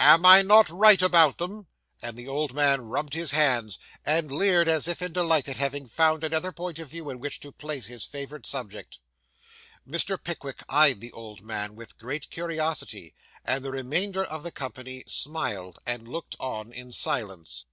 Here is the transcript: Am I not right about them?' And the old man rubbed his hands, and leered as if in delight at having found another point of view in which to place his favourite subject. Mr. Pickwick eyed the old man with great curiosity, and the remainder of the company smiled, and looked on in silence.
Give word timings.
Am 0.00 0.26
I 0.26 0.42
not 0.42 0.68
right 0.70 1.00
about 1.00 1.38
them?' 1.38 1.68
And 2.02 2.16
the 2.16 2.26
old 2.26 2.52
man 2.52 2.80
rubbed 2.86 3.14
his 3.14 3.30
hands, 3.30 3.78
and 4.04 4.32
leered 4.32 4.66
as 4.66 4.88
if 4.88 5.00
in 5.00 5.12
delight 5.12 5.48
at 5.48 5.56
having 5.58 5.86
found 5.86 6.24
another 6.24 6.50
point 6.50 6.80
of 6.80 6.88
view 6.90 7.08
in 7.10 7.20
which 7.20 7.38
to 7.38 7.52
place 7.52 7.86
his 7.86 8.04
favourite 8.04 8.44
subject. 8.44 8.98
Mr. 9.88 10.20
Pickwick 10.20 10.64
eyed 10.68 11.00
the 11.00 11.12
old 11.12 11.42
man 11.42 11.76
with 11.76 11.96
great 11.96 12.28
curiosity, 12.28 13.14
and 13.44 13.64
the 13.64 13.70
remainder 13.70 14.24
of 14.24 14.42
the 14.42 14.50
company 14.50 15.04
smiled, 15.06 15.78
and 15.86 16.08
looked 16.08 16.34
on 16.40 16.72
in 16.72 16.90
silence. 16.90 17.66